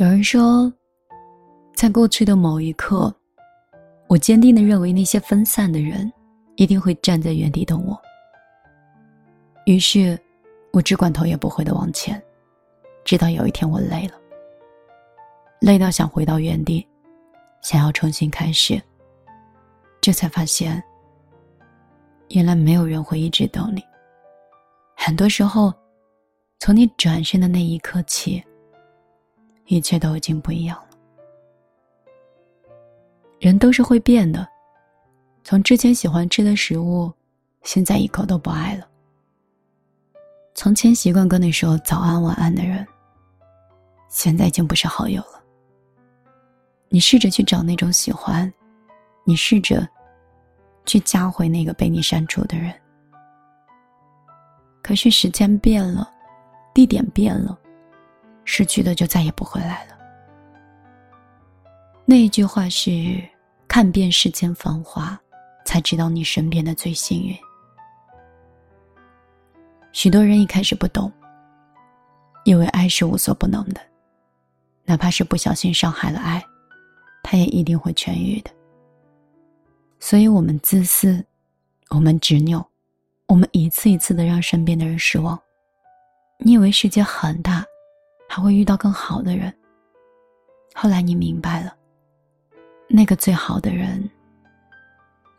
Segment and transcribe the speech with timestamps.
[0.00, 0.72] 有人说，
[1.74, 3.14] 在过去的某一刻，
[4.08, 6.10] 我坚定的认为那些分散的人
[6.56, 8.00] 一定会站在原地等我。
[9.66, 10.18] 于是，
[10.72, 12.20] 我只管头也不回的往前，
[13.04, 14.14] 直到有一天我累了，
[15.60, 16.88] 累到想回到原地，
[17.60, 18.80] 想要重新开始，
[20.00, 20.82] 这才发现，
[22.30, 23.84] 原来没有人会一直等你。
[24.96, 25.70] 很多时候，
[26.58, 28.42] 从你转身的那一刻起，
[29.70, 30.88] 一切都已经不一样了。
[33.38, 34.46] 人都是会变的，
[35.44, 37.10] 从之前喜欢吃的食物，
[37.62, 38.86] 现在一口都不爱了。
[40.54, 42.84] 从前习惯跟你说早安晚安的人，
[44.08, 45.40] 现在已经不是好友了。
[46.88, 48.52] 你试着去找那种喜欢，
[49.24, 49.88] 你试着
[50.84, 52.74] 去加回那个被你删除的人。
[54.82, 56.12] 可是时间变了，
[56.74, 57.56] 地点变了，
[58.52, 59.96] 失去的就再也不回来了。
[62.04, 63.22] 那一句话是：
[63.68, 65.16] 看遍世间繁华，
[65.64, 67.32] 才知道你身边的最幸运。
[69.92, 71.12] 许多人一开始不懂，
[72.44, 73.80] 以为爱是无所不能的，
[74.84, 76.44] 哪怕是不小心伤害了爱，
[77.22, 78.50] 他也一定会痊愈的。
[80.00, 81.24] 所以我们自私，
[81.90, 82.66] 我们执拗。
[83.28, 85.40] 我们一次一次的让身边的人失望，
[86.38, 87.64] 你以为世界很大，
[88.32, 89.52] 还会遇到更好的人。
[90.72, 91.76] 后来你明白了，
[92.88, 94.08] 那个最好的人，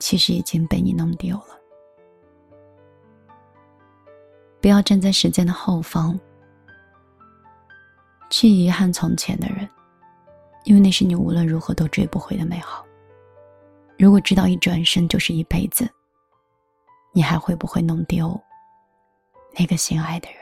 [0.00, 1.56] 其实已经被你弄丢了。
[4.60, 6.18] 不要站在时间的后方，
[8.28, 9.70] 去遗憾从前的人，
[10.64, 12.84] 因为那是你无论如何都追不回的美好。
[13.96, 15.88] 如果知道一转身就是一辈子。
[17.12, 18.40] 你还会不会弄丢
[19.58, 20.39] 那个心爱的人？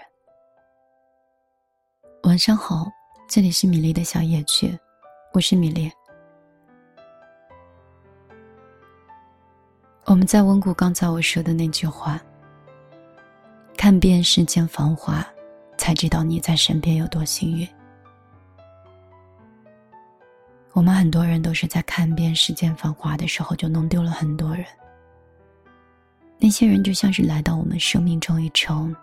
[2.39, 2.89] 晚上好，
[3.27, 4.79] 这里是米粒的小夜曲，
[5.33, 5.91] 我是米粒。
[10.05, 12.23] 我们在温故刚才我说的那句话
[13.77, 15.27] ：“看遍世间繁华，
[15.77, 17.69] 才知道你在身边有多幸运。”
[20.75, 24.65] 我们很多人都是在看遍世间繁华的时候，就弄丢了很多人。
[26.39, 28.95] 那些人就像是来到我们生命中一程，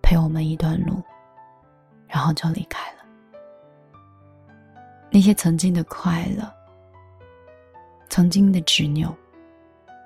[0.00, 1.02] 陪我们一段路，
[2.06, 2.98] 然后就离开了。
[5.10, 6.52] 那些曾经的快乐、
[8.08, 9.14] 曾经的执拗、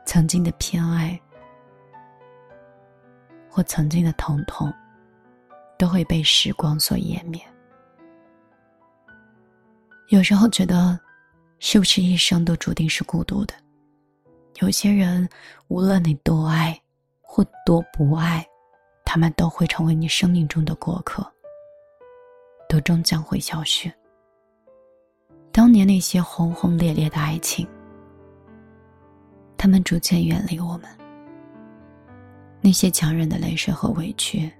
[0.04, 1.18] 曾经的偏爱，
[3.50, 4.72] 或曾经的疼痛，
[5.78, 7.40] 都会被时光所湮灭。
[10.08, 10.98] 有时候觉得，
[11.58, 13.54] 是不是一生都注定是孤独的？
[14.60, 15.28] 有些人，
[15.68, 16.78] 无论你多爱
[17.20, 18.46] 或多不爱，
[19.04, 21.30] 他们都会成为你生命中的过客，
[22.68, 23.90] 都终将会消失。
[25.50, 27.66] 当年那些轰轰烈烈的爱情，
[29.56, 30.82] 他们逐渐远离我们。
[32.60, 34.50] 那些强忍的泪水和委屈，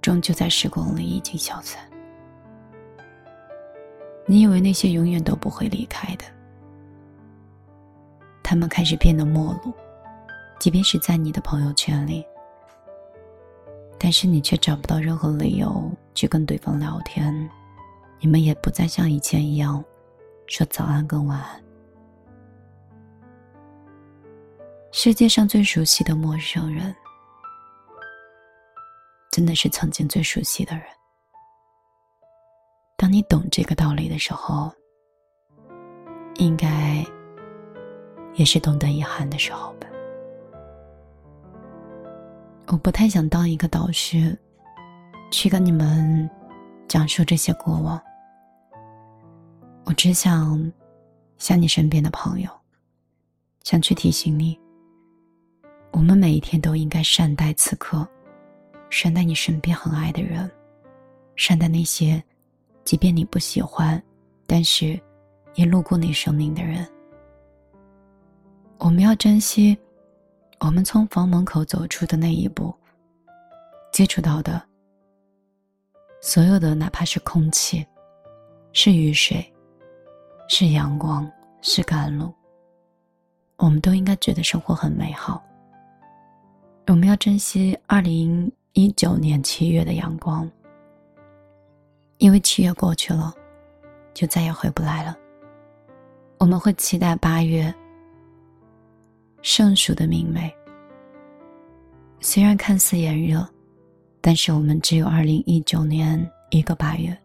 [0.00, 1.80] 终究在时光里已经消散。
[4.26, 6.24] 你以为那些永远都不会离开的？
[8.42, 9.72] 他们开始变得陌路，
[10.58, 12.24] 即便是在你的朋友圈里，
[13.98, 17.48] 但是你却找不到任何理由去跟对方聊天，
[18.18, 19.84] 你们也不再像以前一样
[20.48, 21.62] 说早安跟晚安。
[24.90, 26.92] 世界上最熟悉的陌生人，
[29.30, 30.84] 真的是曾经最熟悉的人。
[32.96, 34.72] 当你懂这个道理的时候，
[36.36, 37.06] 应该。
[38.38, 39.88] 也是懂得遗憾的时候吧。
[42.66, 44.38] 我不太想当一个导师，
[45.36, 46.30] 去跟你们
[46.88, 48.00] 讲述这些过往。
[49.84, 50.72] 我只想
[51.36, 52.48] 像你身边的朋友，
[53.62, 54.58] 想去提醒你：
[55.92, 58.08] 我们每一天都应该善待此刻，
[58.88, 60.50] 善待你身边很爱的人，
[61.36, 62.24] 善待那些
[62.82, 64.02] 即便你不喜欢，
[64.46, 64.98] 但是
[65.54, 66.88] 也路过你生命的人。
[68.78, 69.76] 我们要珍惜，
[70.60, 72.74] 我们从房门口走出的那一步，
[73.92, 74.66] 接触到的
[76.26, 77.86] 所有的，哪怕是空气，
[78.72, 79.48] 是雨水，
[80.48, 81.30] 是阳光，
[81.62, 82.34] 是甘露，
[83.58, 85.40] 我们都应该觉得生活很美好。
[86.88, 90.50] 我们要珍惜二零一九年七月的阳光，
[92.18, 93.32] 因为七月过去了，
[94.12, 95.16] 就再也回不来了。
[96.38, 97.72] 我们会期待八月。
[99.42, 100.52] 盛暑的明媚，
[102.18, 103.48] 虽然看似炎热，
[104.26, 106.18] 但是我们只有二零一九年
[106.50, 107.16] 一个八月。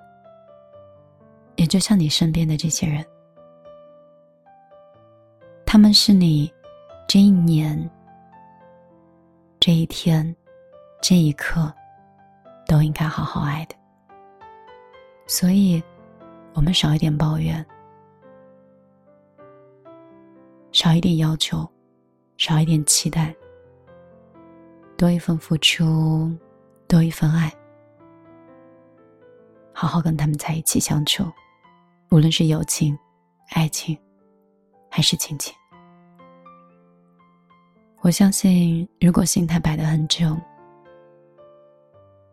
[1.55, 3.03] 也就像你身边的这些人，
[5.65, 6.53] 他们是你
[7.07, 7.89] 这一年、
[9.59, 10.35] 这一天、
[11.01, 11.73] 这一刻
[12.67, 13.73] 都应该好好爱的。
[15.25, 15.81] 所以，
[16.53, 17.65] 我们少一点抱怨，
[20.71, 21.67] 少一点要求，
[22.37, 23.35] 少一点期待，
[24.95, 26.31] 多一份付出，
[26.91, 27.49] 多一份爱，
[29.71, 31.23] 好好跟他们在一起相处。
[32.09, 32.99] 无论是友情、
[33.51, 33.97] 爱情，
[34.89, 35.55] 还是亲情，
[38.01, 40.37] 我相信，如果心态摆得很正，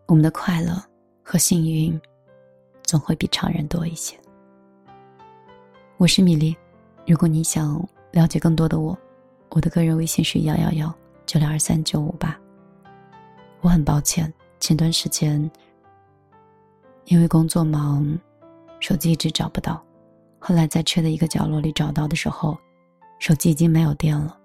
[0.08, 0.74] 我们的快乐
[1.22, 1.96] 和幸运
[2.82, 4.18] 总会比常人多一些。
[5.98, 6.56] 我是米粒，
[7.06, 8.98] 如果你想了解更多的我，
[9.50, 10.92] 我的个人微信是幺幺幺
[11.26, 12.36] 九六二三九五八。
[13.60, 15.50] 我很抱歉，前段时间
[17.04, 18.18] 因为工作忙。
[18.80, 19.84] 手机一直找不到，
[20.38, 22.56] 后来在车的一个角落里找到的时候，
[23.18, 24.38] 手机已经没有电了。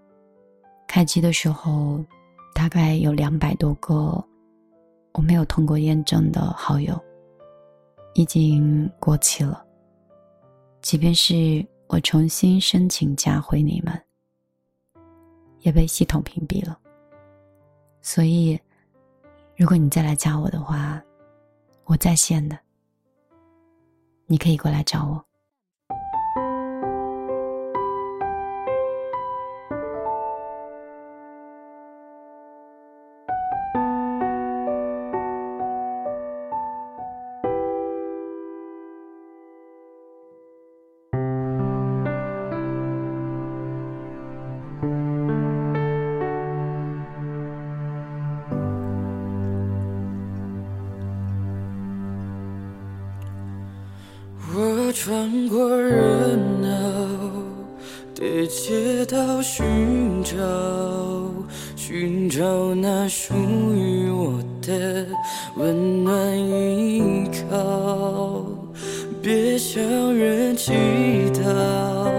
[0.88, 2.04] 开机的时候，
[2.52, 4.26] 大概有两百多个
[5.12, 7.00] 我没有通过验证的好友，
[8.16, 9.64] 已经过期了。
[10.82, 13.94] 即便是我重新申请加回你们，
[15.60, 16.76] 也被系统屏蔽了。
[18.02, 18.60] 所以，
[19.56, 21.02] 如果你再来加我的话，
[21.86, 22.58] 我在线的。
[24.26, 25.24] 你可以过来找我。
[55.06, 55.98] 穿过热
[56.62, 56.70] 闹
[58.16, 60.34] 的街道，寻找
[61.76, 63.34] 寻找那属
[63.76, 65.06] 于我的
[65.58, 68.46] 温暖依靠。
[69.22, 69.84] 别向
[70.16, 70.72] 人祈
[71.34, 72.10] 祷，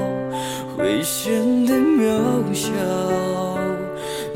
[0.77, 1.33] 会显
[1.65, 2.69] 得渺小，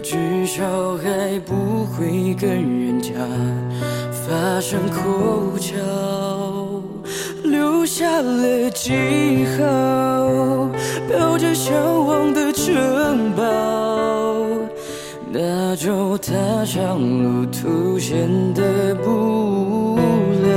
[0.02, 3.12] 至少还不会跟人家
[4.10, 5.74] 发生口角。
[7.88, 8.92] 下了记
[9.56, 10.68] 号，
[11.08, 11.74] 标着向
[12.06, 13.42] 往的城堡，
[15.32, 16.34] 那就踏
[16.66, 19.98] 上路途显得不无
[20.44, 20.52] 聊。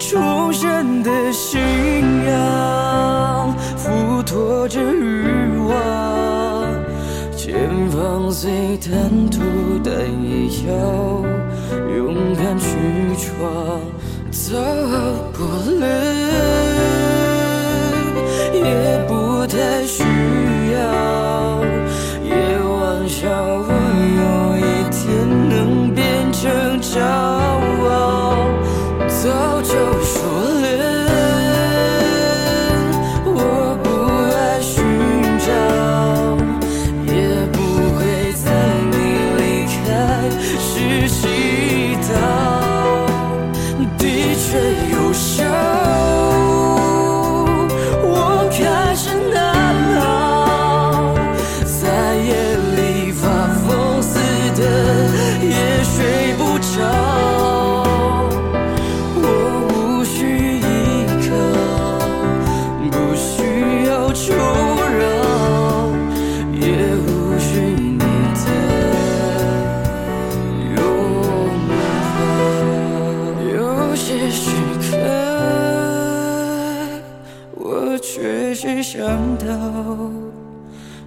[0.00, 1.60] 重生的信
[2.24, 6.64] 仰，附托着欲望，
[7.36, 7.54] 前
[7.90, 9.42] 方虽坦途，
[9.84, 9.92] 但
[10.24, 10.72] 也要
[11.98, 12.66] 勇敢去
[13.18, 13.78] 闯。
[14.30, 14.54] 走，
[18.52, 20.02] 也不太需
[20.72, 21.60] 要。
[22.24, 23.55] 也妄想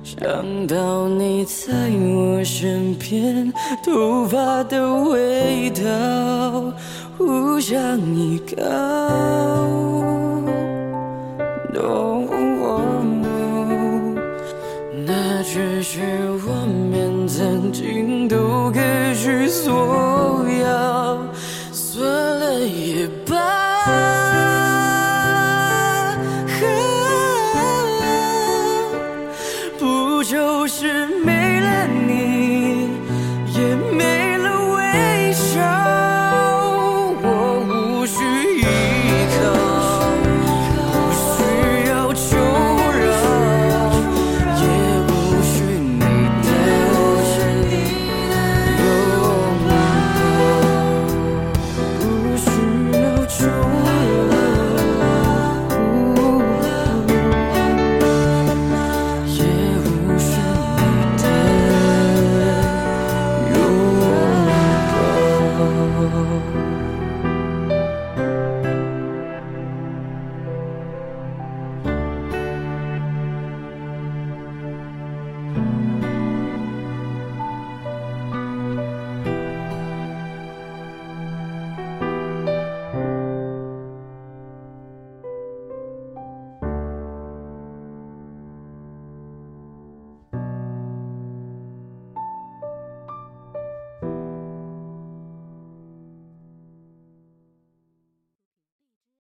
[0.03, 3.53] 想到你在我身边，
[3.85, 6.73] 头发的味道，
[7.17, 8.55] 互相依靠。
[15.05, 15.99] 那只是
[16.45, 16.49] 我
[16.91, 19.98] 们曾经都该去所。